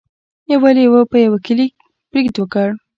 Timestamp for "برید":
2.11-2.35